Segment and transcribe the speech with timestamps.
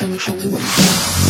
[0.00, 1.29] 等你生日。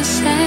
[0.00, 0.39] the same.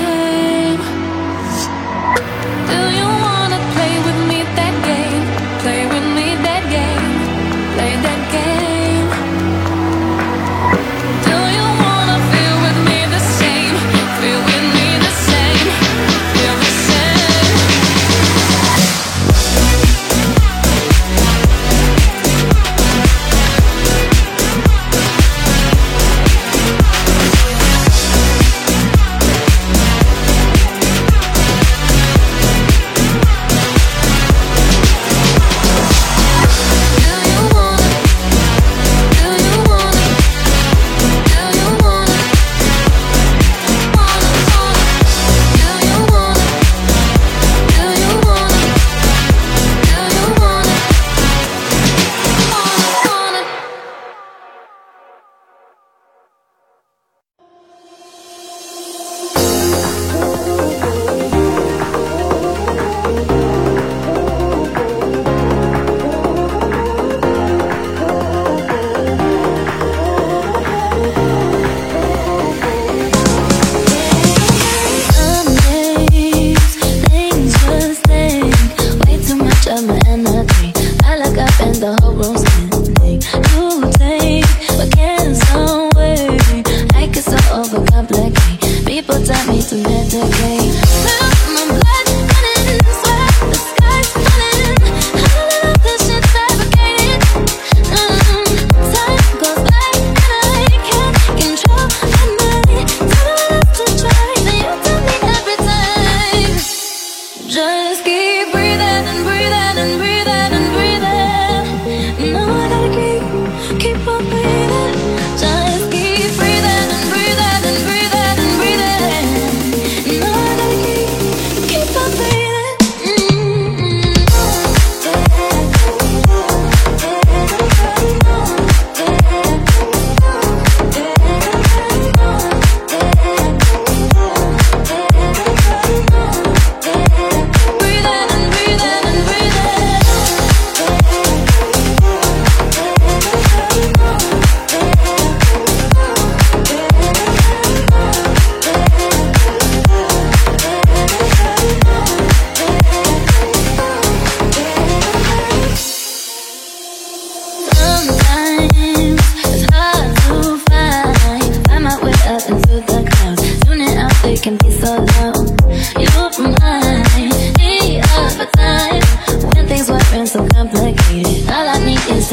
[90.34, 91.03] To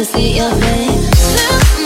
[0.00, 1.79] to see your face.